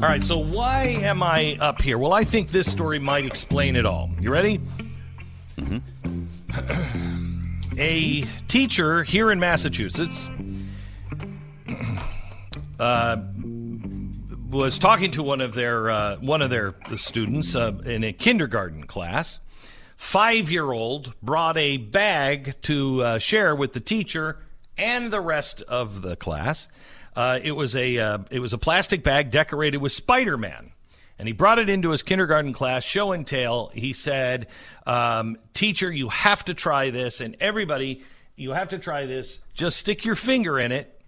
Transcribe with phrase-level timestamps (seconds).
[0.00, 1.98] All right, so why am I up here?
[1.98, 4.08] Well, I think this story might explain it all.
[4.20, 4.60] You ready?
[7.76, 10.28] A teacher here in Massachusetts
[12.78, 13.16] uh,
[14.48, 18.86] was talking to one of their uh, one of their students uh, in a kindergarten
[18.86, 19.40] class.
[19.96, 24.38] Five year old brought a bag to uh, share with the teacher
[24.76, 26.68] and the rest of the class.
[27.18, 30.70] Uh, it was a uh, it was a plastic bag decorated with Spider Man.
[31.18, 33.72] And he brought it into his kindergarten class, show and tell.
[33.74, 34.46] He said,
[34.86, 37.20] um, Teacher, you have to try this.
[37.20, 38.04] And everybody,
[38.36, 39.40] you have to try this.
[39.52, 41.00] Just stick your finger in it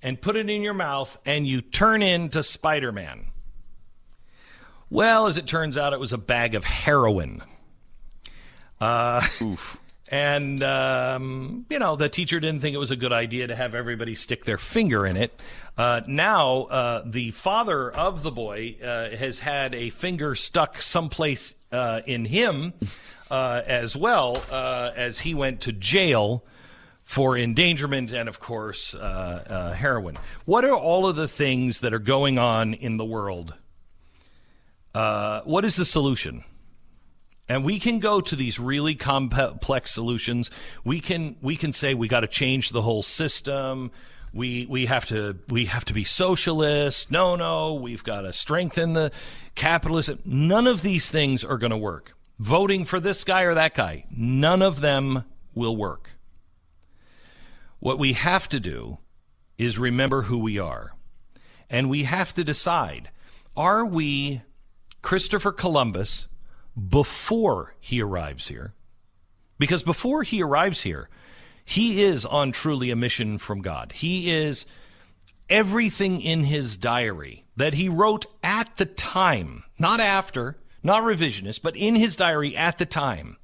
[0.00, 3.26] and put it in your mouth, and you turn into Spider Man.
[4.88, 7.42] Well, as it turns out, it was a bag of heroin.
[8.80, 9.26] Uh,
[10.10, 13.74] and, um, you know, the teacher didn't think it was a good idea to have
[13.74, 15.38] everybody stick their finger in it.
[15.78, 21.54] Uh, now, uh, the father of the boy uh, has had a finger stuck someplace
[21.70, 22.72] uh, in him
[23.30, 26.44] uh, as well uh, as he went to jail
[27.04, 30.18] for endangerment and, of course, heroin.
[30.44, 33.54] What are all of the things that are going on in the world?
[34.92, 36.42] what is the solution?
[37.50, 40.50] and we can go to these really complex solutions
[40.84, 43.90] we can we can say we got to change the whole system
[44.38, 47.10] we we have to we have to be socialist.
[47.10, 49.10] No no we've got to strengthen the
[49.56, 50.20] capitalism.
[50.24, 52.12] None of these things are going to work.
[52.38, 56.10] Voting for this guy or that guy none of them will work.
[57.80, 58.98] What we have to do
[59.58, 60.94] is remember who we are.
[61.68, 63.10] And we have to decide
[63.56, 64.42] are we
[65.02, 66.28] Christopher Columbus
[66.76, 68.72] before he arrives here.
[69.58, 71.08] Because before he arrives here,
[71.68, 73.92] he is on truly a mission from God.
[73.92, 74.64] He is
[75.50, 81.76] everything in his diary that he wrote at the time, not after, not revisionist, but
[81.76, 83.36] in his diary at the time.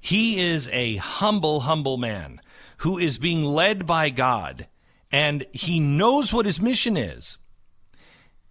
[0.00, 2.40] He is a humble, humble man
[2.78, 4.66] who is being led by God,
[5.12, 7.36] and he knows what his mission is.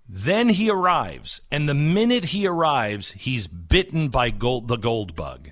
[0.07, 5.50] Then he arrives, and the minute he arrives, he's bitten by gold, the gold bug.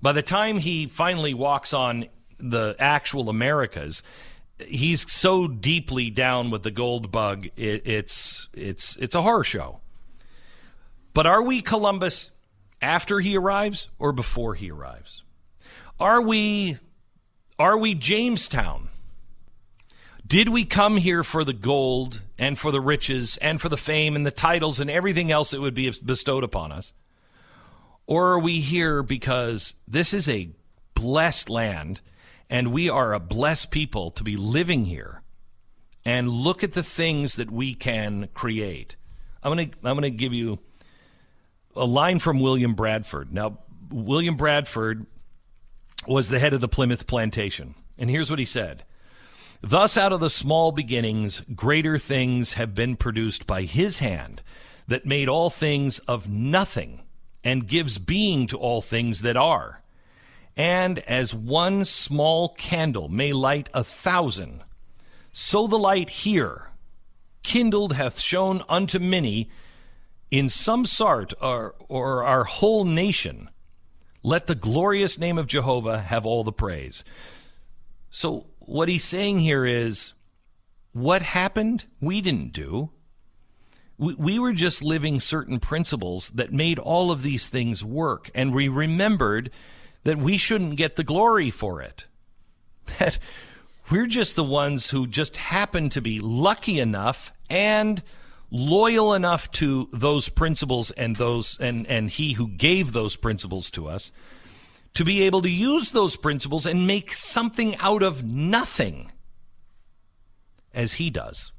[0.00, 2.06] By the time he finally walks on
[2.42, 4.02] the actual Americas,
[4.58, 9.80] he's so deeply down with the gold bug, it, it's it's it's a horror show.
[11.12, 12.30] But are we Columbus
[12.80, 15.22] after he arrives or before he arrives?
[15.98, 16.78] Are we
[17.58, 18.90] are we Jamestown
[20.30, 24.14] did we come here for the gold and for the riches and for the fame
[24.14, 26.92] and the titles and everything else that would be bestowed upon us?
[28.06, 30.50] Or are we here because this is a
[30.94, 32.00] blessed land
[32.50, 35.22] and we are a blessed people to be living here
[36.04, 38.96] and look at the things that we can create?
[39.42, 40.58] I'm going to I'm going to give you
[41.74, 43.32] a line from William Bradford.
[43.32, 45.06] Now, William Bradford
[46.06, 47.74] was the head of the Plymouth plantation.
[47.98, 48.84] And here's what he said
[49.62, 54.42] Thus, out of the small beginnings, greater things have been produced by his hand
[54.88, 57.02] that made all things of nothing
[57.44, 59.79] and gives being to all things that are.
[60.60, 64.62] And as one small candle may light a thousand,
[65.32, 66.68] so the light here
[67.42, 69.48] kindled hath shone unto many
[70.30, 73.48] in some sort or, or our whole nation.
[74.22, 77.04] Let the glorious name of Jehovah have all the praise.
[78.10, 80.12] So what he's saying here is
[80.92, 82.90] what happened, we didn't do.
[83.96, 88.30] We, we were just living certain principles that made all of these things work.
[88.34, 89.50] And we remembered
[90.04, 92.06] that we shouldn't get the glory for it.
[92.98, 93.18] That
[93.90, 98.02] we're just the ones who just happen to be lucky enough and
[98.50, 103.88] loyal enough to those principles and those and, and he who gave those principles to
[103.88, 104.10] us
[104.94, 109.12] to be able to use those principles and make something out of nothing
[110.74, 111.52] as he does.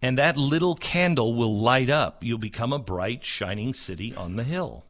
[0.00, 2.22] And that little candle will light up.
[2.22, 4.84] You'll become a bright, shining city on the hill.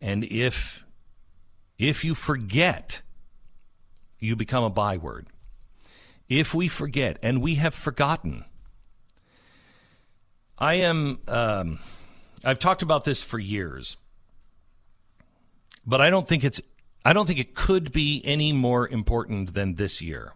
[0.00, 0.84] And if
[1.78, 3.02] if you forget,
[4.18, 5.26] you become a byword.
[6.28, 8.44] If we forget, and we have forgotten,
[10.58, 11.20] I am.
[11.28, 11.78] Um,
[12.44, 13.96] I've talked about this for years
[15.86, 16.60] but I don't think it's
[17.04, 20.34] I don't think it could be any more important than this year.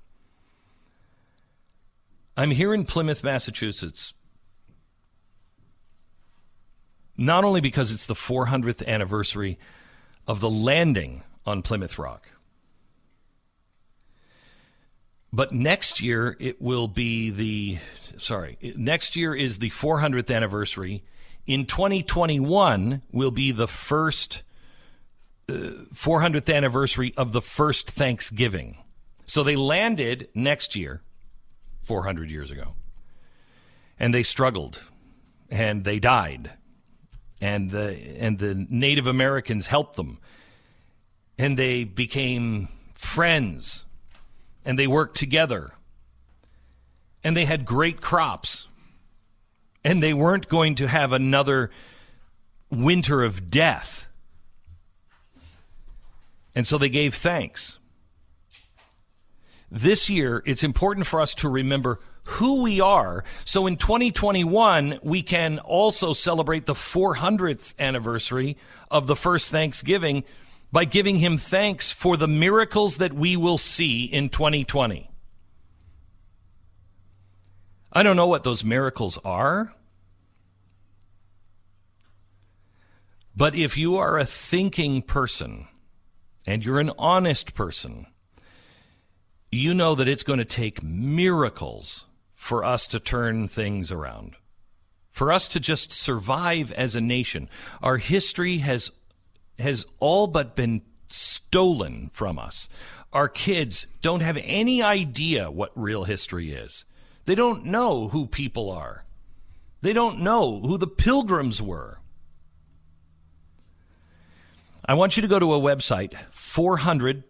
[2.36, 4.14] I'm here in Plymouth, Massachusetts.
[7.20, 9.58] Not only because it's the 400th anniversary
[10.26, 12.30] of the landing on Plymouth Rock,
[15.30, 17.78] but next year it will be the
[18.16, 21.04] sorry next year is the 400th anniversary.
[21.46, 24.42] In 2021 will be the first
[25.46, 25.52] uh,
[25.92, 28.78] 400th anniversary of the first thanksgiving.
[29.26, 31.02] So they landed next year
[31.82, 32.76] 400 years ago
[33.98, 34.80] and they struggled
[35.50, 36.52] and they died
[37.40, 40.18] and the and the native americans helped them
[41.38, 43.84] and they became friends
[44.64, 45.72] and they worked together
[47.24, 48.68] and they had great crops
[49.84, 51.70] and they weren't going to have another
[52.70, 54.06] winter of death.
[56.54, 57.78] And so they gave thanks.
[59.70, 62.00] This year, it's important for us to remember
[62.30, 63.24] who we are.
[63.44, 68.56] So in 2021, we can also celebrate the 400th anniversary
[68.90, 70.24] of the first Thanksgiving
[70.72, 75.10] by giving him thanks for the miracles that we will see in 2020.
[77.92, 79.74] I don't know what those miracles are.
[83.36, 85.66] But if you are a thinking person
[86.46, 88.06] and you're an honest person,
[89.50, 92.06] you know that it's going to take miracles
[92.40, 94.34] for us to turn things around,
[95.10, 97.50] for us to just survive as a nation.
[97.82, 98.90] Our history has
[99.58, 102.70] has all but been stolen from us.
[103.12, 106.86] Our kids don't have any idea what real history is.
[107.26, 109.04] They don't know who people are.
[109.82, 111.98] They don't know who the pilgrims were.
[114.86, 117.24] I want you to go to a website, 400th,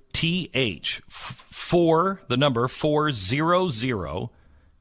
[1.50, 2.68] 4, the number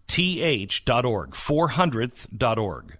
[0.09, 2.97] 400th.org, 400th.org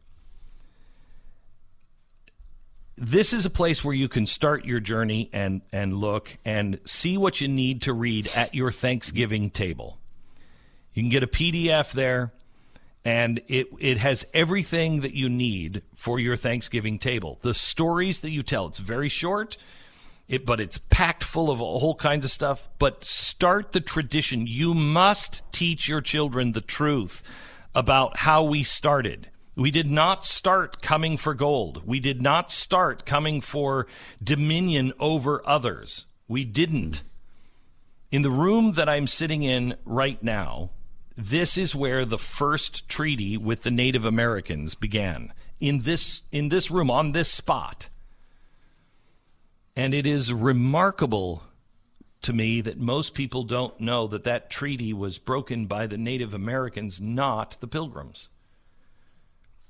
[3.01, 7.17] this is a place where you can start your journey and and look and see
[7.17, 9.97] what you need to read at your Thanksgiving table.
[10.94, 12.33] You can get a PDF there
[13.06, 17.39] and it it has everything that you need for your Thanksgiving table.
[17.41, 19.57] The stories that you tell, it's very short.
[20.29, 22.69] It, but it's packed full of all kinds of stuff.
[22.79, 24.47] But start the tradition.
[24.47, 27.23] You must teach your children the truth
[27.75, 29.29] about how we started
[29.59, 31.83] we did not start coming for gold.
[31.85, 33.87] We did not start coming for
[34.23, 36.05] dominion over others.
[36.29, 37.03] We didn't.
[38.09, 40.69] In the room that I'm sitting in right now,
[41.17, 45.33] this is where the first treaty with the Native Americans began.
[45.59, 47.89] In this in this room on this spot.
[49.79, 51.43] And it is remarkable
[52.23, 56.33] to me that most people don't know that that treaty was broken by the Native
[56.33, 58.27] Americans, not the Pilgrims.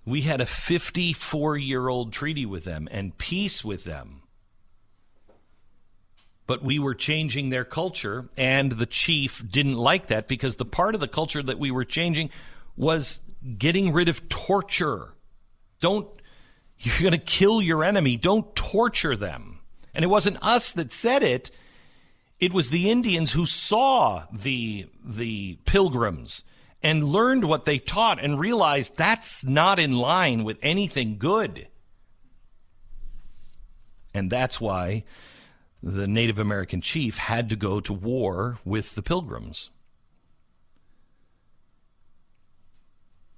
[0.05, 4.23] We had a 54 year old treaty with them and peace with them.
[6.47, 10.95] But we were changing their culture, and the chief didn't like that because the part
[10.95, 12.31] of the culture that we were changing
[12.75, 13.19] was
[13.59, 15.13] getting rid of torture.
[15.79, 16.07] Don't,
[16.79, 18.17] you're going to kill your enemy.
[18.17, 19.48] Don't torture them.
[19.99, 21.51] And it wasn't us that said it.
[22.39, 26.45] It was the Indians who saw the, the pilgrims
[26.81, 31.67] and learned what they taught and realized that's not in line with anything good.
[34.13, 35.03] And that's why
[35.83, 39.69] the Native American chief had to go to war with the pilgrims.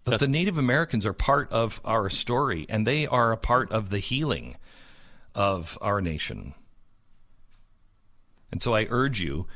[0.03, 3.89] But the Native Americans are part of our story, and they are a part of
[3.89, 4.57] the healing
[5.35, 6.53] of our nation.
[8.51, 9.47] And so I urge you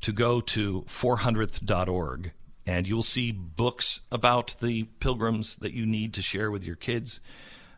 [0.00, 2.32] to go to 400th.org
[2.68, 7.22] and you'll see books about the pilgrims that you need to share with your kids,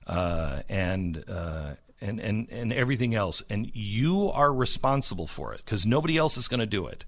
[0.08, 3.40] uh, and uh, and and and everything else.
[3.48, 7.04] And you are responsible for it because nobody else is going to do it.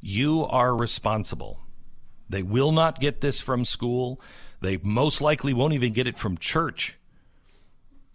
[0.00, 1.60] You are responsible.
[2.28, 4.20] They will not get this from school.
[4.60, 6.98] They most likely won't even get it from church.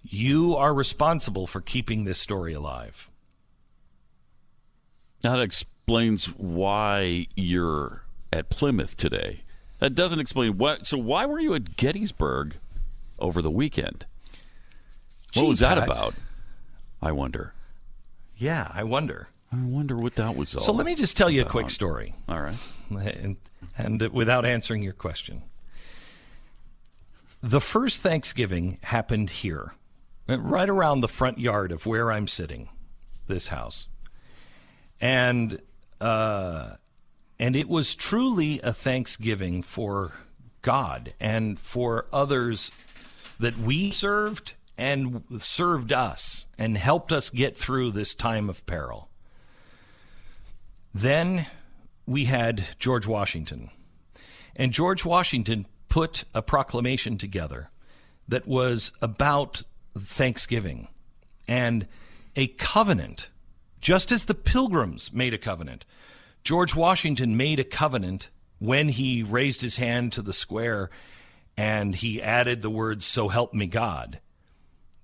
[0.03, 3.09] You are responsible for keeping this story alive.
[5.21, 9.41] That explains why you're at Plymouth today.
[9.79, 10.85] That doesn't explain what.
[10.85, 12.57] So why were you at Gettysburg
[13.17, 14.05] over the weekend?
[15.33, 15.87] What Gee, was that Pat.
[15.87, 16.13] about?
[17.01, 17.53] I wonder.
[18.37, 19.29] Yeah, I wonder.
[19.51, 20.63] I wonder what that was all.
[20.63, 22.13] So let me just tell you a quick story.
[22.27, 22.55] All right.
[22.89, 23.37] And,
[23.77, 25.43] and without answering your question.
[27.41, 29.73] The first Thanksgiving happened here,
[30.37, 32.69] right around the front yard of where I'm sitting,
[33.27, 33.87] this house.
[35.01, 35.61] And
[35.99, 36.75] uh,
[37.39, 40.13] and it was truly a thanksgiving for
[40.61, 42.71] God and for others
[43.39, 49.09] that we served and served us and helped us get through this time of peril.
[50.93, 51.47] Then
[52.05, 53.69] we had George Washington.
[54.55, 57.69] And George Washington put a proclamation together
[58.27, 59.63] that was about
[59.97, 60.87] Thanksgiving
[61.47, 61.87] and
[62.35, 63.29] a covenant,
[63.81, 65.85] just as the pilgrims made a covenant.
[66.43, 68.29] George Washington made a covenant
[68.59, 70.89] when he raised his hand to the square
[71.57, 74.19] and he added the words, So help me God.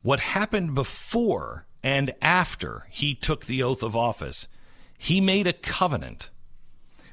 [0.01, 4.47] What happened before and after he took the oath of office,
[4.97, 6.29] he made a covenant.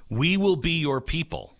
[0.08, 1.56] We will be your people,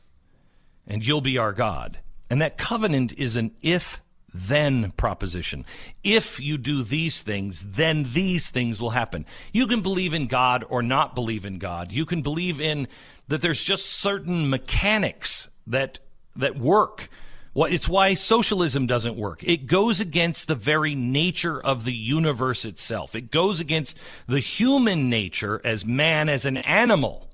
[0.87, 2.00] and you'll be our God.
[2.28, 4.01] And that covenant is an if
[4.34, 5.64] then proposition.
[6.02, 9.26] If you do these things, then these things will happen.
[9.52, 11.92] You can believe in God or not believe in God.
[11.92, 12.88] You can believe in
[13.28, 15.98] that there's just certain mechanics that
[16.34, 17.08] that work.
[17.54, 19.44] It's why socialism doesn't work.
[19.44, 23.14] It goes against the very nature of the universe itself.
[23.14, 27.28] It goes against the human nature as man as an animal.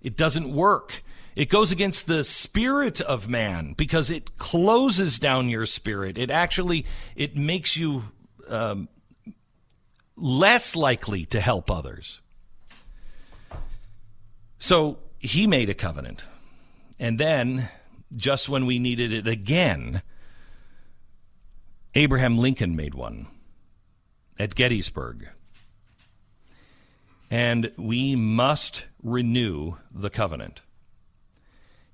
[0.00, 1.02] It doesn't work.
[1.40, 6.18] It goes against the spirit of man because it closes down your spirit.
[6.18, 6.84] It actually
[7.16, 8.04] it makes you
[8.50, 8.90] um,
[10.16, 12.20] less likely to help others.
[14.58, 16.24] So he made a covenant,
[16.98, 17.70] and then
[18.14, 20.02] just when we needed it again,
[21.94, 23.28] Abraham Lincoln made one
[24.38, 25.30] at Gettysburg.
[27.30, 30.60] And we must renew the covenant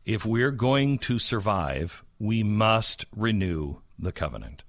[0.06, 4.62] if we're going to survive, we must renew the covenant.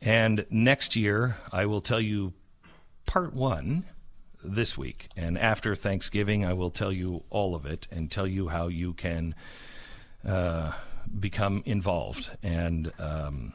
[0.00, 2.34] And next year, I will tell you
[3.06, 3.84] part one
[4.44, 5.08] this week.
[5.16, 8.92] And after Thanksgiving, I will tell you all of it and tell you how you
[8.92, 9.34] can
[10.26, 10.72] uh,
[11.18, 12.30] become involved.
[12.42, 13.54] And um,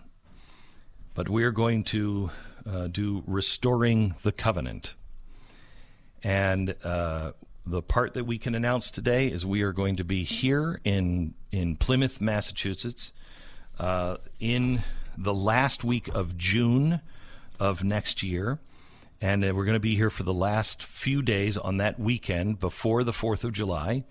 [1.13, 2.29] but we're going to
[2.65, 4.93] uh, do restoring the covenant,
[6.23, 7.31] and uh,
[7.69, 11.33] the part that we can announce today is we are going to be here in
[11.51, 13.11] in Plymouth, Massachusetts,
[13.79, 14.83] uh, in
[15.17, 17.01] the last week of June
[17.59, 18.59] of next year,
[19.21, 22.59] and uh, we're going to be here for the last few days on that weekend
[22.59, 24.03] before the Fourth of July.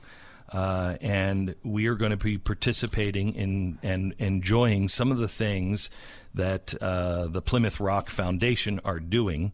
[0.53, 5.91] Uh, and we are going to be participating in and enjoying some of the things
[6.35, 9.53] that uh, the Plymouth Rock Foundation are doing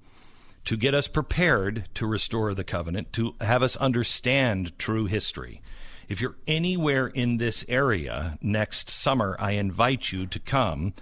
[0.64, 5.60] to get us prepared to restore the covenant, to have us understand true history.
[6.08, 10.94] If you're anywhere in this area next summer, I invite you to come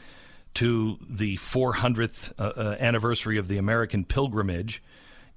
[0.55, 4.83] to the 400th uh, uh, anniversary of the American pilgrimage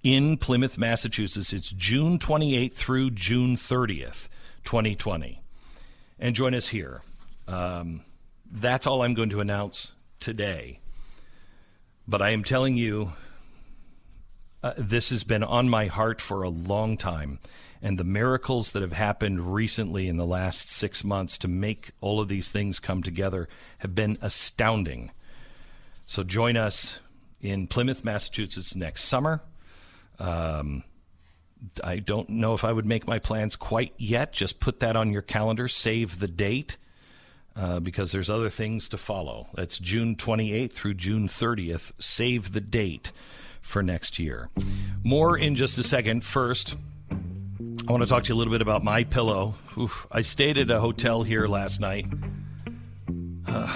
[0.03, 1.53] in Plymouth, Massachusetts.
[1.53, 4.27] It's June 28th through June 30th,
[4.63, 5.41] 2020.
[6.19, 7.01] And join us here.
[7.47, 8.01] Um,
[8.49, 10.79] that's all I'm going to announce today.
[12.07, 13.13] But I am telling you
[14.63, 17.39] uh, this has been on my heart for a long time.
[17.81, 22.21] And the miracles that have happened recently in the last six months to make all
[22.21, 25.11] of these things come together have been astounding.
[26.05, 26.99] So join us
[27.41, 29.41] in Plymouth, Massachusetts next summer.
[30.17, 30.83] Um,
[31.83, 34.31] I don't know if I would make my plans quite yet.
[34.31, 36.77] Just put that on your calendar, save the date,
[37.55, 39.47] uh, because there's other things to follow.
[39.55, 41.91] That's June 28th through June 30th.
[41.99, 43.11] Save the date
[43.63, 44.49] for next year.
[45.03, 46.23] More in just a second.
[46.23, 46.75] First,
[47.09, 49.55] I want to talk to you a little bit about my pillow.
[49.77, 52.05] Oof, I stayed at a hotel here last night.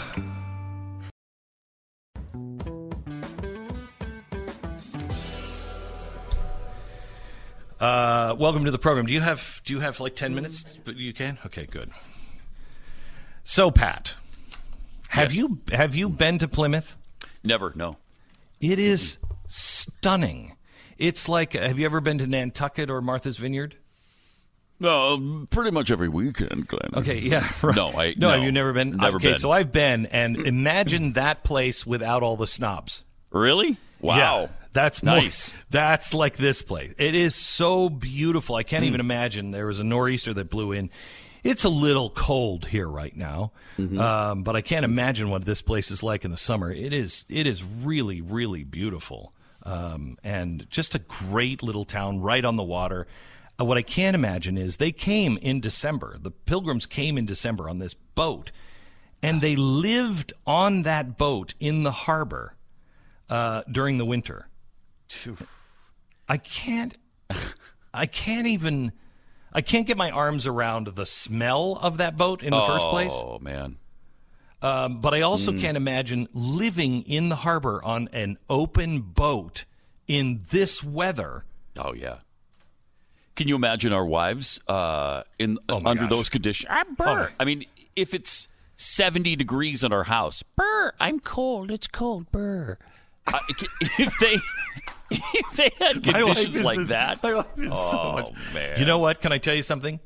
[7.79, 9.05] Uh, welcome to the program.
[9.05, 10.79] Do you have do you have like ten minutes?
[10.83, 11.37] But you can.
[11.45, 11.91] Okay, good.
[13.43, 14.15] So, Pat,
[15.09, 15.37] have Yes.
[15.37, 16.95] you have you been to Plymouth?
[17.43, 17.97] Never, no.
[18.59, 20.55] It is stunning.
[20.97, 23.75] It's like have you ever been to Nantucket or Martha's Vineyard?
[24.83, 25.17] Uh,
[25.49, 26.91] pretty much every weekend, Glenn.
[26.93, 27.75] Okay, yeah, right.
[27.75, 28.91] No, I- no, no, have you never been?
[28.97, 29.39] never okay, been.
[29.39, 33.03] so I've been, and imagine that place without all the snobs.
[33.31, 33.77] Really?
[34.01, 34.17] Wow.
[34.17, 35.51] Yeah, that's more- Nice.
[35.71, 36.93] that's like this place.
[36.99, 38.55] It is so beautiful.
[38.55, 39.49] I can't even imagine.
[39.49, 40.91] There was a nor'easter that blew in.
[41.43, 43.99] It's a little cold here right now, Mm-hmm.
[43.99, 46.71] um, but I can't imagine what this place is like in the summer.
[46.71, 47.25] It is.
[47.29, 49.33] It is really, really beautiful,
[49.67, 53.05] um, and just a great little town right on the water.
[53.59, 56.17] Uh, what I can't imagine is they came in December.
[56.19, 58.51] The pilgrims came in December on this boat,
[59.21, 62.55] and they lived on that boat in the harbor
[63.29, 64.47] uh, during the winter.
[66.29, 66.95] I can't.
[67.93, 68.93] I can't even.
[69.51, 73.13] I can't get my arms around the smell of that boat in the first place.
[73.13, 73.77] Oh, man.
[74.61, 79.65] Um, but I also can't imagine living in the harbor on an open boat
[80.07, 81.45] in this weather.
[81.79, 82.17] Oh, yeah.
[83.35, 86.09] Can you imagine our wives uh, in Oh under gosh.
[86.09, 86.67] those conditions?
[86.71, 87.31] I'm burr.
[87.39, 88.47] I mean, if it's
[88.77, 90.91] 70 degrees in our house, burr.
[90.99, 91.69] I'm cold.
[91.69, 92.31] It's cold.
[92.31, 92.79] Burr.
[93.31, 93.37] Uh,
[93.99, 94.37] if they
[95.11, 98.85] if they had conditions like just- that, my wife is so oh much- man, You
[98.85, 99.21] know what?
[99.21, 99.99] Can I tell you something?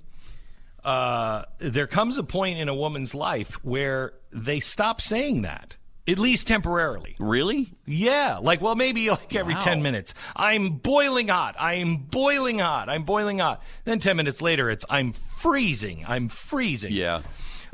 [0.84, 6.18] Uh, there comes a point in a woman's life where they stop saying that, at
[6.18, 7.16] least temporarily.
[7.20, 7.74] really?
[7.86, 9.60] Yeah, like well, maybe like every Wow.
[9.60, 10.14] ten minutes.
[10.36, 11.56] I'm boiling hot.
[11.60, 12.90] I'm boiling hot.
[12.90, 13.62] I'm boiling hot.
[13.86, 16.04] Then ten minutes later, it's I'm freezing.
[16.08, 16.94] I'm freezing.
[16.94, 17.22] Yeah.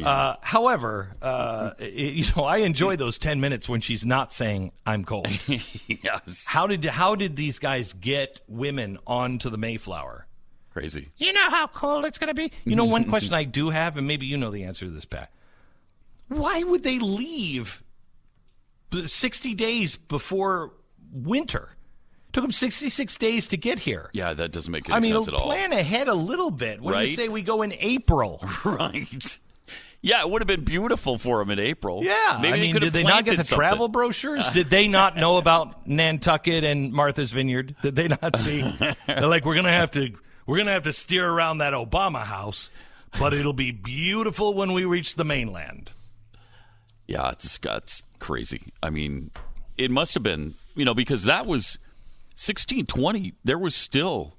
[0.04, 4.72] Uh, however, uh, it- you know, I enjoy those ten minutes when she's not saying
[4.86, 5.28] I'm cold.
[5.88, 6.46] yes.
[6.48, 10.27] how did how did these guys get women onto the Mayflower?
[10.78, 11.10] Crazy.
[11.18, 12.52] You know how cold it's going to be?
[12.64, 15.06] You know, one question I do have, and maybe you know the answer to this,
[15.06, 15.32] Pat.
[16.28, 17.82] Why would they leave
[18.94, 20.74] 60 days before
[21.12, 21.70] winter?
[22.28, 24.12] It took them 66 days to get here.
[24.14, 25.48] Yeah, that doesn't make any I mean, sense at all.
[25.48, 26.80] plan ahead a little bit.
[26.80, 27.16] What do you Right?
[27.16, 28.40] say we go in April?
[28.64, 29.40] right.
[30.04, 32.04] Yeah, it would have been beautiful for them in April.
[32.04, 33.58] Yeah, Maybe I mean, could did have they not get planted the something.
[33.58, 34.48] travel brochures?
[34.54, 37.76] did they not know about Nantucket and Martha's Vineyard?
[37.82, 38.62] Did they not see?
[39.08, 40.12] They're like, we're gonna have to,
[40.48, 42.72] we're gonna have to steer around that Obama house,
[43.20, 45.92] but it'll be beautiful when we reach the mainland.
[47.06, 48.74] Yeah, it's that's crazy.
[48.82, 49.32] I mean,
[49.78, 51.78] it must have been, you know, because that was
[52.36, 53.34] 1620.
[53.44, 54.36] There was still,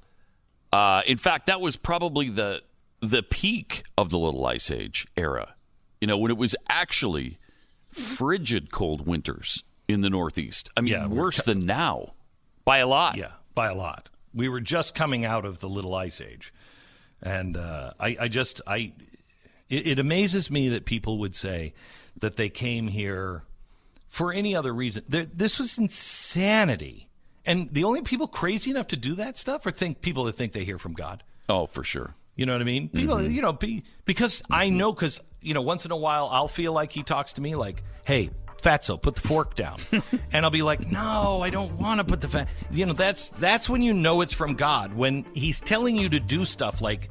[0.73, 2.63] uh, in fact, that was probably the
[3.01, 5.55] the peak of the Little Ice Age era.
[6.01, 7.39] You know, when it was actually
[7.91, 10.71] frigid cold winters in the Northeast.
[10.77, 12.13] I mean, Yeah, worse than now
[12.65, 13.17] by a lot.
[13.17, 14.09] Yeah, by a lot.
[14.35, 16.53] We were just coming out of the Little Ice Age,
[17.23, 18.93] and uh, I, I just, I,
[19.69, 21.73] it, it amazes me that people would say
[22.19, 23.43] that they came here
[24.09, 25.05] for any other reason.
[25.09, 27.09] There, this was insanity,
[27.47, 30.53] and the only people crazy enough to do that stuff are think people that think
[30.53, 31.23] they hear from God.
[31.49, 32.15] Oh, for sure.
[32.37, 32.89] You know what I mean?
[32.89, 33.33] People, Mm-hmm.
[33.33, 36.73] you know, be, because I know, because you know, once in a while I'll feel
[36.73, 38.31] like he talks to me like, "Hey,
[38.63, 39.79] Fatso, put the fork down,"
[40.33, 43.31] and I'll be like, "No, I don't want to put the fat." You know, that's
[43.31, 47.11] that's when you know it's from God when He's telling you to do stuff like,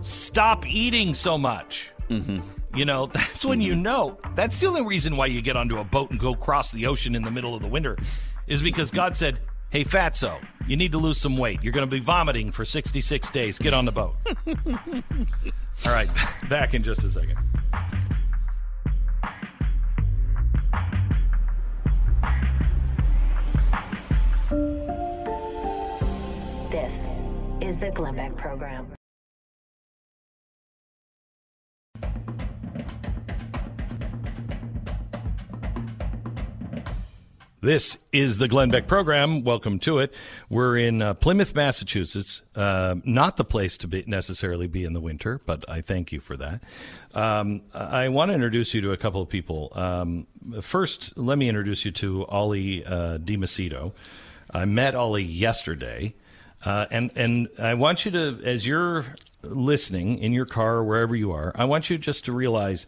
[0.00, 2.40] "Stop eating so much." Mm-hmm.
[2.76, 4.18] You know, that's when you know.
[4.34, 7.14] That's the only reason why you get onto a boat and go cross the ocean
[7.14, 7.96] in the middle of the winter,
[8.46, 9.40] is because God said.
[9.70, 11.60] Hey, Fatso, you need to lose some weight.
[11.64, 13.58] You're going to be vomiting for 66 days.
[13.58, 14.14] Get on the boat.
[15.84, 16.08] All right,
[16.48, 17.36] back in just a second.
[27.64, 28.92] Is the Glenn Beck Program.
[37.62, 39.44] This is the Glenn Beck program.
[39.44, 40.12] Welcome to it.
[40.50, 42.42] We're in uh, Plymouth, Massachusetts.
[42.54, 46.20] Uh, not the place to be necessarily be in the winter, but I thank you
[46.20, 46.62] for that.
[47.14, 49.72] Um, I want to introduce you to a couple of people.
[49.72, 50.26] Um,
[50.60, 53.16] first, let me introduce you to Ollie uh.
[54.50, 56.14] I met Ollie yesterday,
[56.64, 59.06] uh, and and I want you to, as you're
[59.42, 62.86] listening in your car or wherever you are, I want you just to realize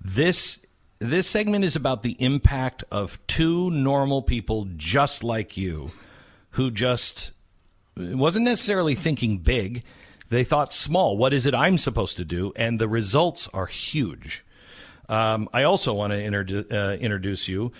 [0.00, 0.64] this
[0.98, 5.92] this segment is about the impact of two normal people just like you
[6.50, 7.32] who just
[7.96, 9.84] wasn't necessarily thinking big.
[10.28, 11.16] They thought small.
[11.16, 12.52] What is it i'm supposed to do?
[12.56, 14.44] And the results are huge.
[15.08, 17.72] Um, i also want to introdu- uh, introduce you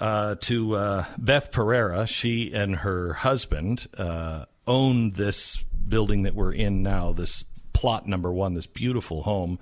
[0.00, 2.06] uh, to uh, beth pereira.
[2.06, 8.32] She and her husband uh, own this building that we're in now this plot number
[8.32, 9.58] one this beautiful home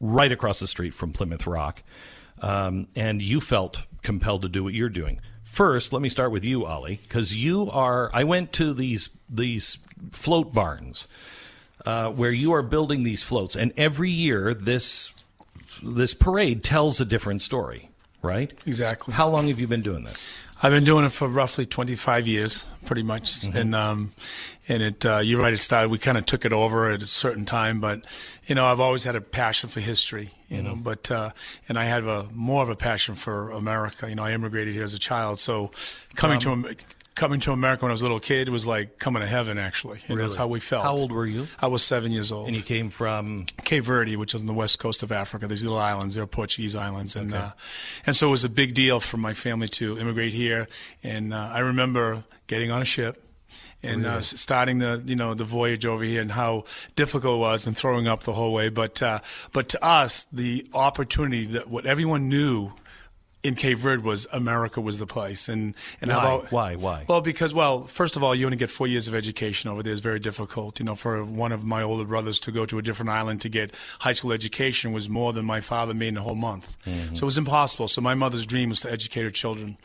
[0.00, 1.82] right across the street from plymouth rock
[2.42, 5.20] um, and you felt compelled to do what you're doing.
[5.42, 8.10] First, let me start with you, Ollie, because you are.
[8.12, 9.78] I went to these these
[10.12, 11.08] float barns
[11.86, 15.12] uh, where you are building these floats, and every year this
[15.82, 17.90] this parade tells a different story,
[18.22, 18.52] right?
[18.66, 19.14] Exactly.
[19.14, 20.22] How long have you been doing this?
[20.62, 23.30] I've been doing it for roughly 25 years, pretty much.
[23.30, 23.56] Mm-hmm.
[23.56, 24.12] And um,
[24.70, 25.52] and it, uh, you're right.
[25.52, 25.90] It started.
[25.90, 28.04] We kind of took it over at a certain time, but
[28.46, 30.30] you know, I've always had a passion for history.
[30.48, 30.82] You know, Mm-hmm.
[30.82, 31.30] but uh,
[31.68, 34.08] and I have a more of a passion for America.
[34.08, 35.70] You know, I immigrated here as a child, so
[36.16, 36.76] coming to Am-
[37.18, 39.58] coming to America when I was a little kid was like coming to heaven.
[39.58, 40.84] Actually, and that's how we felt.
[40.84, 41.46] How old were you?
[41.60, 42.48] I was seven years old.
[42.48, 45.46] And you came from Cape Verde, which is on the west coast of Africa.
[45.46, 47.50] These little islands, they're Portuguese islands, and uh,
[48.06, 50.68] and so it was a big deal for my family to immigrate here.
[51.02, 53.22] And uh, I remember getting on a ship
[53.82, 56.64] and uh, starting the you know the voyage over here and how
[56.96, 58.68] difficult it was and throwing up the whole way.
[58.68, 59.20] But uh,
[59.52, 62.72] but to us, the opportunity that what everyone knew
[63.44, 66.16] in Cape Verde was America was the place, and and Why?
[66.16, 66.74] al- Why?
[66.74, 67.04] Why?
[67.08, 69.92] Well, because well, first of all, you only get four years of education over there.
[69.92, 70.80] It's very difficult.
[70.80, 73.48] You know, for one of my older brothers to go to a different island to
[73.48, 76.76] get high school education was more than my father made in a whole month.
[76.84, 77.14] Mm-hmm.
[77.14, 77.86] So it was impossible.
[77.88, 79.78] So my mother's dream was to educate her children,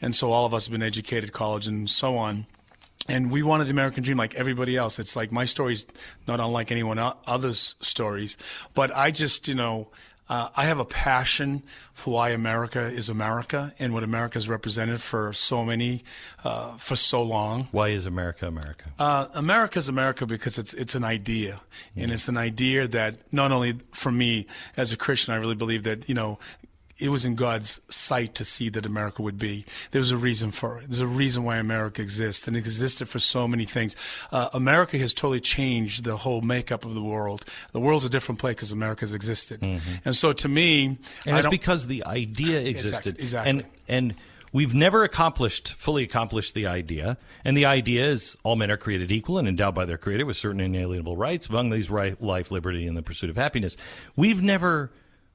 [0.00, 2.46] and so all of us have been educated, college, and so on.
[3.08, 5.00] And we wanted the American dream like everybody else.
[5.00, 5.84] It's like my story's
[6.28, 8.36] not unlike anyone el- other's stories.
[8.74, 9.88] But I just, you know,
[10.30, 15.00] uh, I have a passion for why America is America and what America has represented
[15.02, 16.04] for so many,
[16.44, 17.66] uh, for so long.
[17.72, 18.92] Why is America America?
[18.96, 19.26] Uh,
[19.74, 21.60] is America because it's it's an idea,
[21.96, 25.82] and it's an idea that not only for me as a Christian, I really believe
[25.82, 26.38] that you know.
[27.00, 29.64] It was in God's sight to see that America would be.
[29.90, 30.88] There was a reason for it.
[30.88, 33.96] There's a reason why America exists, and it existed for so many things.
[34.30, 37.44] Uh, America has totally changed the whole makeup of the world.
[37.72, 39.62] The world's a different place because America's existed,
[40.04, 43.18] and so to me, And I it's because the idea existed.
[43.18, 43.22] Exactly.
[43.22, 43.50] exactly.
[43.50, 44.14] And and
[44.52, 47.16] we've never accomplished fully accomplished the idea.
[47.44, 50.36] And the idea is all men are created equal and endowed by their creator with
[50.36, 53.76] certain inalienable rights, among these right life, liberty, and the pursuit of happiness.
[54.16, 54.90] We've never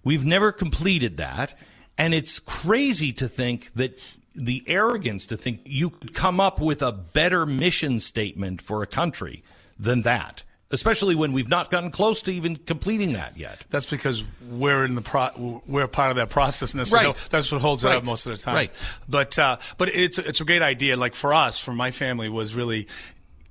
[0.06, 1.58] we've never completed that.
[1.98, 3.98] And it's crazy to think that
[4.34, 8.88] the arrogance to think you could come up with a better mission statement for a
[8.88, 9.44] country
[9.80, 10.44] than that.
[10.72, 13.64] Especially when we've not gotten close to even completing that yet.
[13.70, 17.08] That's because we're in the pro- we're part of that process, and that's Right.
[17.08, 17.98] what that's what holds it Right.
[17.98, 18.56] up most of the time.
[18.56, 18.74] Right.
[19.08, 20.98] But uh, but it's it's a great idea.
[20.98, 22.88] Like for us, for my family, was really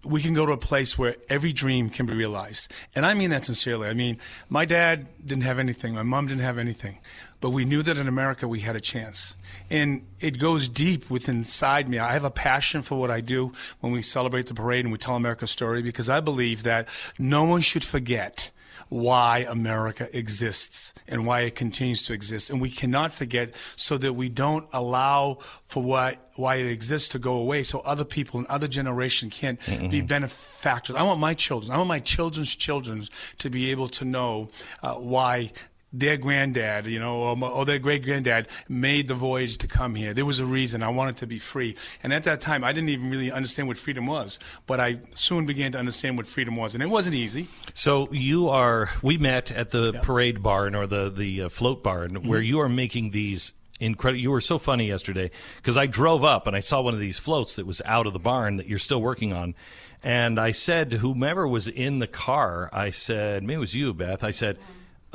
[0.04, 3.30] we can go to a place where every dream can be realized, and I mean
[3.30, 3.88] that sincerely.
[3.88, 6.98] I mean, my dad didn't have anything, my mom didn't have anything,
[7.40, 9.36] but we knew that in America we had a chance,
[9.70, 11.98] and it goes deep within inside me.
[11.98, 14.98] I have a passion for what I do when we celebrate the parade and we
[14.98, 16.88] tell America's story because I believe that
[17.18, 18.50] no one should forget
[18.94, 22.48] why America exists and why it continues to exist.
[22.48, 27.18] And we cannot forget so that we don't allow for why, why it exists to
[27.18, 29.58] go away so other people and other generations can't
[29.90, 30.94] be benefactors.
[30.94, 34.46] I want my children, I want my children's children to be able to know
[34.80, 35.50] uh, why
[35.96, 40.12] their granddad, you know, or, or their great granddad made the voyage to come here.
[40.12, 40.82] There was a reason.
[40.82, 41.76] I wanted to be free.
[42.02, 44.38] And at that time, I didn't even really understand what freedom was.
[44.66, 46.74] But I soon began to understand what freedom was.
[46.74, 47.46] And it wasn't easy.
[47.74, 48.90] So you are.
[49.02, 52.28] We met at the parade barn or the the uh, float barn Mm-hmm.
[52.28, 54.20] where you are making these incredible.
[54.20, 57.18] You were so funny yesterday because I drove up and I saw one of these
[57.18, 59.54] floats that was out of the barn that you're still working on,
[60.02, 63.94] and I said to whomever was in the car, I said, maybe it was you,
[63.94, 64.22] Beth.
[64.24, 64.58] I said,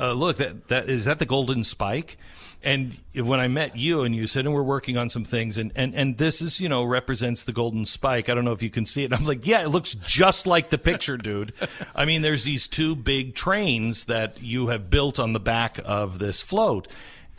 [0.00, 2.16] uh, "Look, that that is that the golden spike."
[2.62, 5.72] And when I met you and you said, and we're working on some things, and,
[5.74, 8.28] and, and this is, you know, represents the golden spike.
[8.28, 9.12] I don't know if you can see it.
[9.14, 11.54] I'm like, yeah, it looks just like the picture, dude.
[11.94, 16.18] I mean, there's these two big trains that you have built on the back of
[16.18, 16.86] this float.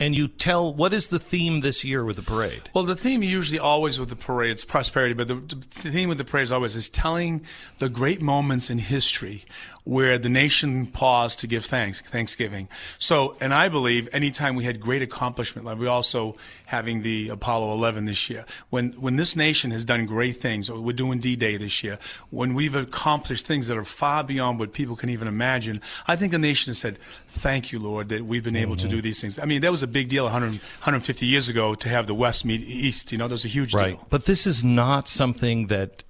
[0.00, 2.62] And you tell, what is the theme this year with the parade?
[2.74, 5.56] Well, the theme usually always with the parade is prosperity, but the, the
[5.90, 7.42] theme with the parade is always is telling
[7.78, 9.44] the great moments in history
[9.84, 12.68] where the nation paused to give thanks, Thanksgiving.
[12.98, 17.72] So, and I believe anytime we had great accomplishment, like we also having the Apollo
[17.74, 21.56] 11 this year, when when this nation has done great things, or we're doing D-Day
[21.56, 21.98] this year,
[22.30, 26.30] when we've accomplished things that are far beyond what people can even imagine, I think
[26.32, 29.02] the nation has said, "Thank you, Lord, that we've been able to do mm-hmm.
[29.02, 32.06] these things." I mean, that was a big deal 100, 150 years ago to have
[32.06, 33.10] the West meet East.
[33.10, 33.96] You know, that was a huge Right.
[33.96, 34.06] deal.
[34.10, 36.04] But this is not something that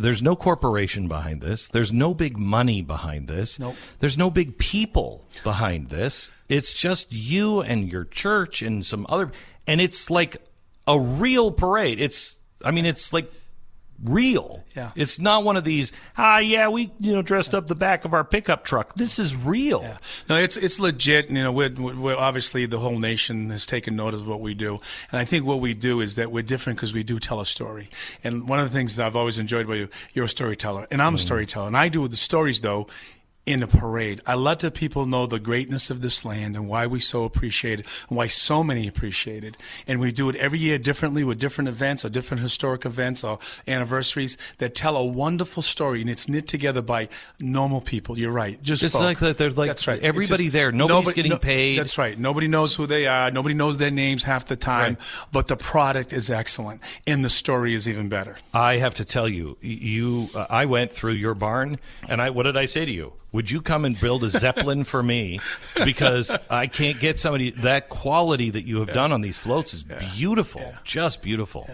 [0.00, 1.68] there's no corporation behind this.
[1.68, 3.58] There's no big money behind this.
[3.58, 3.76] Nope.
[4.00, 6.30] There's no big people behind this.
[6.48, 9.32] It's just you and your church and some other
[9.66, 10.38] and it's like
[10.86, 12.00] a real parade.
[12.00, 13.30] It's I mean it's like
[14.02, 14.64] real.
[14.76, 14.92] Yeah.
[14.94, 18.14] It's not one of these, ah yeah, we you know dressed up the back of
[18.14, 18.94] our pickup truck.
[18.94, 19.96] This is real.
[20.28, 21.30] No, it's it's legit.
[21.30, 24.80] You know, we're, we're obviously the whole nation has taken note of what we do,
[25.10, 27.46] and I think what we do is that we're different because we do tell a
[27.46, 27.88] story.
[28.22, 31.02] And one of the things that I've always enjoyed about you, you're a storyteller, and
[31.02, 32.86] I'm a storyteller, and I do the stories though
[33.48, 34.20] in a parade.
[34.26, 37.80] I let the people know the greatness of this land and why we so appreciate
[37.80, 39.56] it, and why so many appreciate it.
[39.86, 43.38] And we do it every year differently with different events or different historic events or
[43.66, 47.08] anniversaries that tell a wonderful story, and it's knit together by
[47.40, 48.18] normal people.
[48.18, 50.02] You're right, just Just like that, there's like That's right.
[50.02, 50.70] Everybody just- there.
[50.70, 51.78] Nobody's nobody- getting no- paid.
[51.78, 52.18] That's right.
[52.18, 53.30] Nobody knows who they are.
[53.30, 54.98] Nobody knows their names half the time.
[54.98, 55.28] Right.
[55.32, 58.36] But the product is excellent, and the story is even better.
[58.52, 62.42] I have to tell you, you, uh, I went through your barn, and I, what
[62.42, 63.14] did I say to you?
[63.38, 65.38] Would you come and build a zeppelin for me?
[65.84, 69.84] Because I can't get somebody that quality that you have done on these floats is
[69.84, 71.70] beautiful, just beautiful.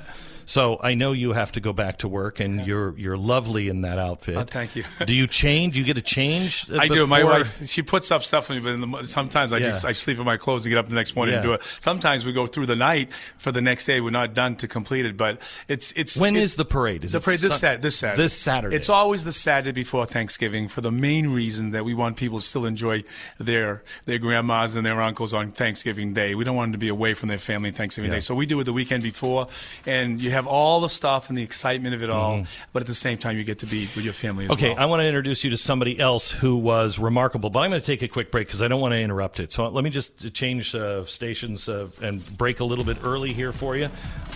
[0.46, 3.82] So I know you have to go back to work, and you're you're lovely in
[3.82, 4.36] that outfit.
[4.36, 4.84] Oh, thank you.
[5.06, 5.74] do you change?
[5.74, 6.66] Do you get a change?
[6.78, 7.06] I do.
[7.06, 9.66] My wife, she puts up stuff for me, but the, sometimes I Yeah.
[9.66, 11.62] just I sleep in my clothes and get up the next morning and do it.
[11.80, 14.00] Sometimes we go through the night for the next day.
[14.00, 16.20] We're not done to complete it, but it's it's.
[16.20, 17.04] When it- is the parade?
[17.04, 18.22] Is the it parade this Sat this Saturday.
[18.22, 18.76] This Saturday.
[18.76, 22.44] It's always the Saturday before Thanksgiving for the main reason that we want people to
[22.44, 23.04] still enjoy
[23.38, 26.34] their their grandmas and their uncles on Thanksgiving Day.
[26.34, 28.16] We don't want them to be away from their family on Thanksgiving Yeah.
[28.16, 29.48] Day, so we do it the weekend before,
[29.86, 32.44] and you have all the stuff and the excitement of it all.
[32.72, 34.64] But at the same time, you get to be with your family as Mm-hmm.
[34.64, 34.82] Okay, well.
[34.82, 37.86] I want to introduce you to somebody else who was remarkable, but I'm going to
[37.86, 39.52] take a quick break because I don't want to interrupt it.
[39.52, 43.52] So let me just change uh, stations uh, and break a little bit early here
[43.52, 43.86] for you.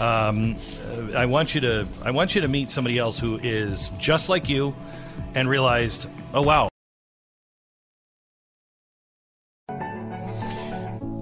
[0.01, 0.57] Um,
[0.87, 4.29] uh, I want you to I want you to meet somebody else who is just
[4.29, 4.75] like you
[5.35, 6.69] and realized, oh wow.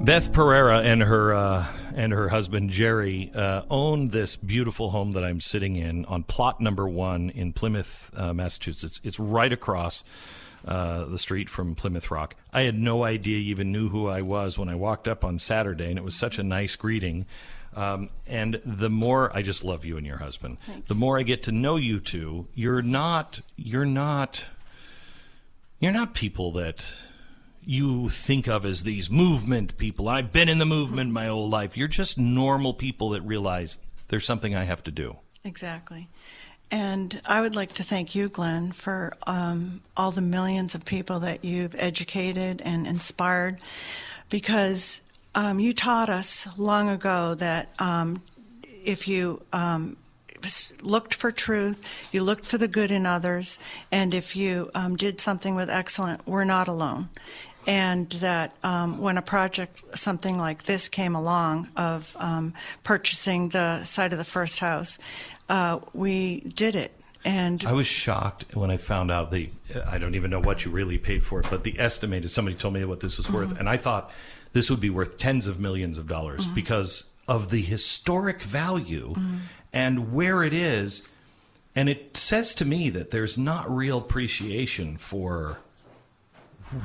[0.06, 1.66] Beth Pereira and her uh,
[1.96, 6.60] and her husband Jerry uh, own this beautiful home that I'm sitting in on plot
[6.60, 9.00] number one in Plymouth, uh, Massachusetts.
[9.02, 10.04] It's right across
[10.64, 12.36] uh, the street from Plymouth Rock.
[12.52, 15.40] I had no idea you even knew who I was when I walked up on
[15.40, 17.26] Saturday, and it was such a nice greeting.
[17.74, 21.42] Um, and the more I just love you and your husband, the more I get
[21.42, 22.46] to know you two.
[22.54, 23.40] You're not.
[23.56, 24.46] You're not.
[25.80, 26.94] You're not people that
[27.66, 30.08] you think of as these movement people.
[30.08, 31.76] I've been in the movement my whole life.
[31.76, 35.16] You're just normal people that realize there's something I have to do.
[35.44, 36.08] Exactly.
[36.70, 41.20] And I would like to thank you, Glenn, for um, all the millions of people
[41.20, 43.58] that you've educated and inspired
[44.30, 45.02] because
[45.34, 48.22] um, you taught us long ago that um,
[48.84, 49.96] if you um,
[50.82, 53.58] looked for truth, you looked for the good in others,
[53.92, 57.08] and if you um, did something with excellence, we're not alone.
[57.66, 63.82] And that um, when a project, something like this came along, of um, purchasing the
[63.82, 64.98] site of the first house,
[65.48, 66.92] uh, we did it.
[67.24, 69.50] And I was shocked when I found out the
[69.90, 72.74] I don't even know what you really paid for it, but the estimated somebody told
[72.74, 74.12] me what this was worth, and I thought
[74.52, 79.16] this would be worth tens of millions of dollars because of the historic value
[79.72, 81.02] and where it is.
[81.74, 85.58] And it says to me that there's not real appreciation for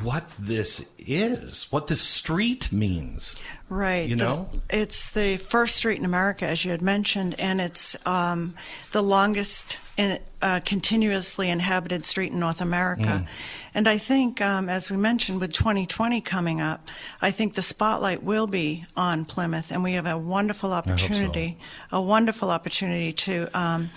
[0.04, 3.36] what this is, what this street means.
[3.68, 4.08] Right.
[4.08, 4.50] You The- know?
[4.70, 8.54] it's the first street in America, as you had mentioned, and it's um,
[8.92, 13.26] the longest in, uh, continuously inhabited street in North America.
[13.74, 16.88] And I think, um, as we mentioned, with 2020 coming up,
[17.22, 20.92] I think the spotlight will be on Plymouth, and we have a wonderful hope so.
[20.92, 21.58] opportunity,
[21.92, 23.90] a wonderful opportunity to to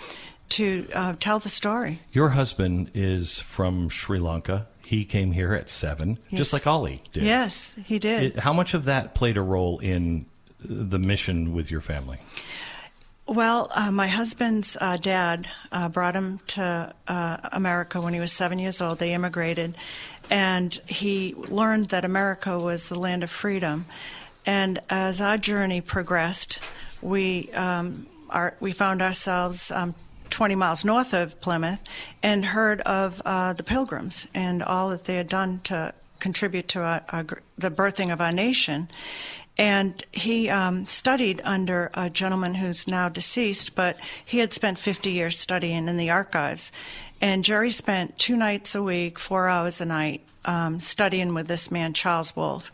[0.49, 2.01] to uh, tell the story.
[2.11, 4.67] Your husband is from Sri Lanka.
[4.83, 6.37] He came here at seven, Yes.
[6.37, 7.23] just like Ollie did.
[7.23, 8.23] Yes, he did.
[8.23, 10.25] It- how much of that played a role in
[10.59, 12.19] the mission with your family?
[13.27, 18.31] Well, uh, my husband's uh, dad uh, brought him to uh, America when he was
[18.31, 18.99] seven years old.
[18.99, 19.75] They immigrated,
[20.29, 23.87] and he learned that America was the land of freedom.
[24.45, 26.59] And as our journey progressed,
[27.01, 29.71] we um, our, we found ourselves.
[29.71, 29.95] Um,
[30.35, 31.79] 20 miles north of Plymouth,
[32.21, 36.81] and heard of uh, the Pilgrims and all that they had done to contribute to
[36.81, 37.25] our, our,
[37.57, 38.89] the birthing of our nation.
[39.57, 43.95] And he um, studied under a gentleman who's now deceased, but
[44.25, 46.73] he had spent 50 years studying in the archives.
[47.21, 51.71] And Jerry spent two nights a week, four hours a night, um, studying with this
[51.71, 52.73] man, Charles Wolfe.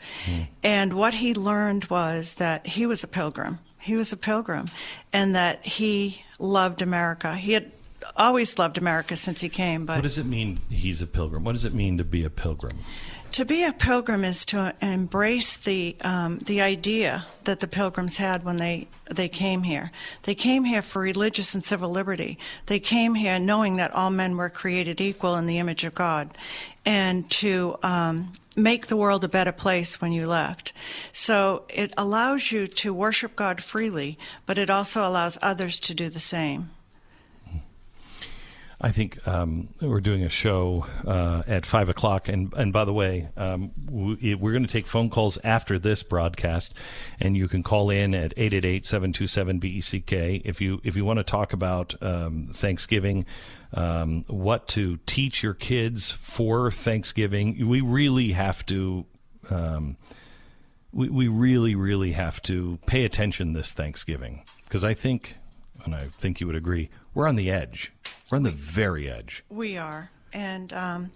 [0.64, 3.60] And what he learned was that he was a pilgrim.
[3.82, 4.68] He was a pilgrim,
[5.12, 7.36] and that he loved America.
[7.36, 7.72] He had
[8.16, 11.44] always loved America since he came, but What does it mean he's a pilgrim?
[11.44, 12.80] What does it mean to be a pilgrim?
[13.32, 18.44] To be a pilgrim is to embrace the um, the idea that the pilgrims had
[18.44, 19.92] when they they came here.
[20.24, 22.38] They came here for religious and civil liberty.
[22.66, 26.38] They came here knowing that all men were created equal in the image of God,
[26.86, 30.74] and to um, make the world a better place when you left.
[31.14, 36.10] So it allows you to worship God freely, but it also allows others to do
[36.10, 36.70] the same.
[38.84, 42.94] I think um, we're doing a show uh, at five o'clock, and and by the
[42.94, 46.74] way, um, we, we're going to take phone calls after this broadcast,
[47.20, 51.94] and you can call in at 888-727-BECK if you if you want to talk about
[52.02, 53.28] um, Thanksgiving,
[53.74, 57.68] um, what to teach your kids for Thanksgiving.
[57.68, 59.06] We really have to.
[59.52, 59.98] Um,
[60.92, 65.38] we, we really, really have to pay attention this Thanksgiving because I think,
[65.86, 67.92] and I think you would agree, we're on the edge.
[68.30, 69.44] We're on the very edge.
[69.50, 70.10] We are.
[70.34, 71.12] And um,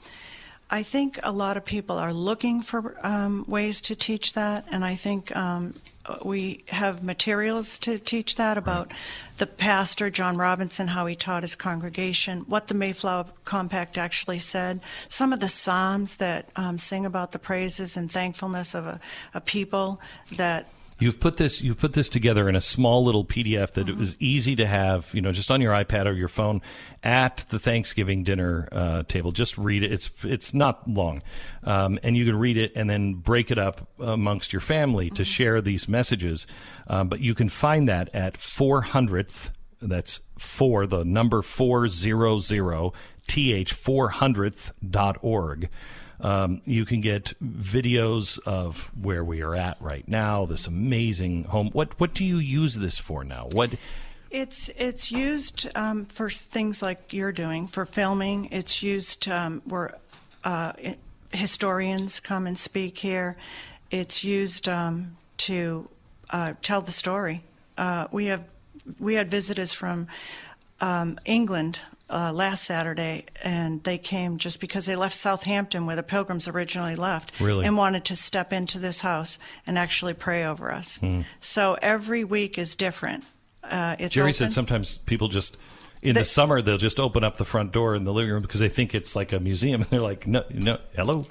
[0.70, 4.84] I think a lot of people are looking for um, ways to teach that, and
[4.84, 5.76] I think um,
[6.24, 8.98] we have materials to teach that about right.
[9.38, 14.82] the pastor, John Robinson, how he taught his congregation, what the Mayflower Compact actually said,
[15.08, 19.00] some of the Psalms that um, sing about the praises and thankfulness of a,
[19.34, 20.00] a people
[20.36, 23.90] that You've put this you've put this together in a small little PDF that mm-hmm.
[23.90, 26.62] it was easy to have, you know, just on your iPad or your phone
[27.04, 29.34] at the Thanksgiving dinner uh, table.
[29.34, 29.92] Just read it.
[29.92, 31.22] It's it's not long,
[31.64, 35.16] um, and you can read it and then break it up amongst your family mm-hmm.
[35.16, 36.48] to share these messages.
[36.88, 39.52] Um, but you can find that at four hundredth.
[39.82, 42.94] That's four the number four zero zero
[43.28, 45.70] th four hundredth dot org.
[46.22, 50.46] Um, you can get videos of where we are at right now.
[50.46, 51.70] This amazing home.
[51.72, 53.48] What what do you use this for now?
[53.52, 53.72] What?
[54.32, 58.50] It's it's used um, for things like you're doing for filming.
[58.52, 59.98] It's used um, where
[60.44, 60.74] uh,
[61.32, 63.38] historians come and speak here.
[63.92, 65.90] It's used um, to
[66.30, 67.44] uh, tell the story.
[67.78, 68.44] Uh, we have
[69.00, 70.08] we had visitors from
[70.82, 76.04] um, England uh, last Saturday, and they came just because they left Southampton, where the
[76.04, 77.66] Pilgrims originally left, really?
[77.66, 81.00] and wanted to step into this house and actually pray over us.
[81.00, 81.26] Mm.
[81.40, 83.24] So every week is different.
[83.64, 84.34] Uh, Jerry open.
[84.34, 85.58] said sometimes people just
[86.04, 88.44] in the, the, summer they'll just open up the front door in the living room
[88.44, 91.26] because they think it's like a museum, and they're like, "No, no, hello."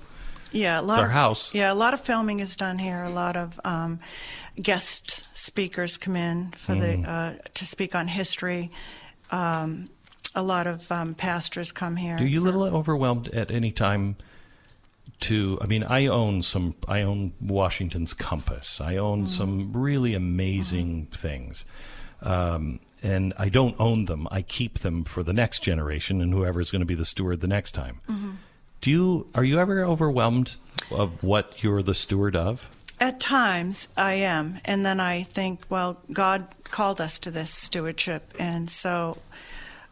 [0.50, 1.54] Yeah, a lot it's our of, house.
[1.54, 3.02] Yeah, a lot of filming is done here.
[3.02, 4.00] A lot of um,
[4.60, 6.80] guest speakers come in for mm.
[6.80, 7.04] the hmm.
[7.06, 8.72] uh, to speak on history.
[9.30, 9.90] Um,
[10.34, 12.16] a lot of um, pastors come here.
[12.16, 14.16] Do you for, little overwhelmed at any time?
[15.20, 16.74] To, I mean, I own some.
[16.88, 18.80] I own Washington's Compass.
[18.80, 19.28] I own mm.
[19.28, 21.16] some really amazing mm.
[21.16, 21.64] things,
[22.20, 24.26] um, and I don't own them.
[24.30, 27.40] I keep them for the next generation and whoever is going to be the steward
[27.40, 28.00] the next time.
[28.08, 28.30] Mm-hmm.
[28.80, 29.26] Do you?
[29.34, 30.56] Are you ever overwhelmed
[30.90, 32.68] of what you're the steward of?
[33.00, 38.34] At times, I am, and then I think, well, God called us to this stewardship,
[38.38, 39.18] and so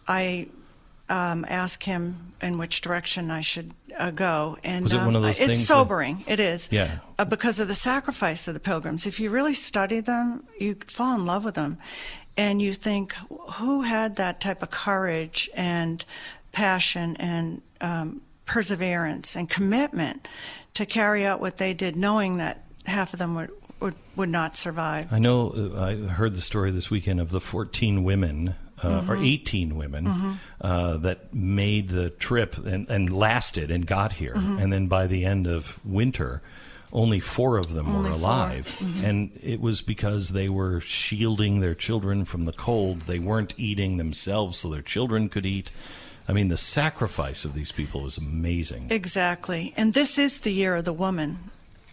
[0.06, 0.48] I
[1.08, 4.56] um, ask him in which direction I should uh, go.
[4.64, 6.22] And was it um, one of those it's sobering.
[6.26, 6.32] That...
[6.32, 6.68] It is.
[6.72, 6.98] Yeah.
[7.18, 9.06] Uh, because of the sacrifice of the pilgrims.
[9.06, 11.78] If you really study them, you fall in love with them,
[12.36, 13.14] and you think,
[13.54, 16.04] who had that type of courage and
[16.52, 20.26] passion and um, perseverance and commitment
[20.74, 24.56] to carry out what they did, knowing that half of them would would, would not
[24.56, 25.12] survive.
[25.12, 25.50] I know.
[25.50, 29.10] Uh, I heard the story this weekend of the 14 women uh, mm-hmm.
[29.10, 30.32] or 18 women mm-hmm.
[30.60, 34.34] uh, that made the trip and, and lasted and got here.
[34.34, 34.58] Mm-hmm.
[34.58, 36.42] And then by the end of winter,
[36.92, 38.66] only four of them only were alive.
[38.78, 39.04] Mm-hmm.
[39.04, 43.02] And it was because they were shielding their children from the cold.
[43.02, 45.72] They weren't eating themselves so their children could eat.
[46.28, 48.88] I mean, the sacrifice of these people is amazing.
[48.90, 49.72] Exactly.
[49.76, 51.38] And this is the year of the woman.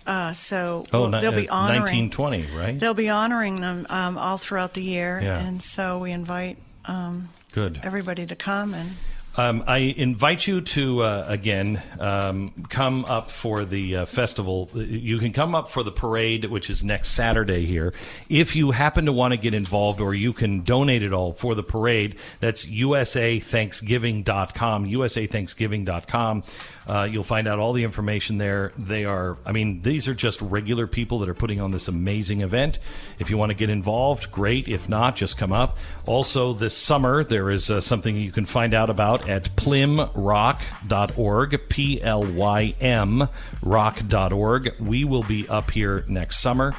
[0.05, 2.79] Uh, so oh, well, they'll be uh, honoring 1920, right?
[2.79, 5.45] They'll be honoring them um, all throughout the year, yeah.
[5.45, 6.57] and so we invite
[6.89, 7.79] um, Good.
[7.83, 8.95] everybody to come and
[9.37, 14.69] um, I invite you to uh, again um, come up for the uh, festival.
[14.73, 17.93] You can come up for the parade, which is next Saturday here.
[18.27, 21.55] If you happen to want to get involved or you can donate it all for
[21.55, 24.85] the parade, that's usathanksgiving.com.
[24.85, 26.43] usathanksgiving.com.
[26.89, 28.73] Uh, you'll find out all the information there.
[28.75, 32.41] They are, I mean, these are just regular people that are putting on this amazing
[32.41, 32.79] event.
[33.19, 34.67] If you want to get involved, great.
[34.67, 35.77] If not, just come up.
[36.07, 42.01] Also, this summer, there is uh, something you can find out about at plymrock.org, P
[42.01, 43.29] L Y M
[43.61, 44.73] rock.org.
[44.79, 46.73] We will be up here next summer.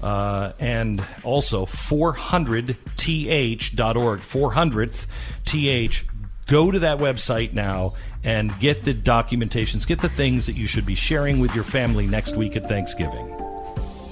[0.00, 5.06] Uh, and also 400th.org, 400th
[5.44, 6.06] th
[6.46, 10.86] go to that website now and get the documentations, get the things that you should
[10.86, 13.26] be sharing with your family next week at Thanksgiving.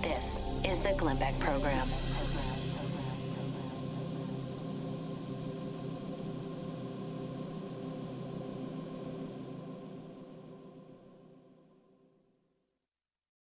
[0.02, 1.88] This is the Glenn Beck Program.